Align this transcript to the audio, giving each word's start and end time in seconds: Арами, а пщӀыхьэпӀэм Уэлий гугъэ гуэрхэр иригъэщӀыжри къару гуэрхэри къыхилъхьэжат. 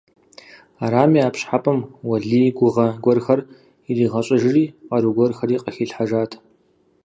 Арами, 0.83 1.19
а 1.27 1.29
пщӀыхьэпӀэм 1.33 1.79
Уэлий 2.07 2.47
гугъэ 2.57 2.87
гуэрхэр 3.03 3.39
иригъэщӀыжри 3.89 4.63
къару 4.87 5.15
гуэрхэри 5.15 5.57
къыхилъхьэжат. 5.63 6.31